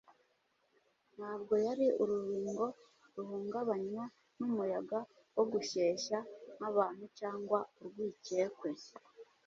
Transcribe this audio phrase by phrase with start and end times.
[1.15, 2.65] Ntabwo yari urubingo
[3.15, 4.03] ruhungabanywa
[4.37, 4.99] n'umuyaga
[5.35, 6.17] wo gushyeshya
[6.57, 8.69] kw’abantu cyangwa urwikekwe.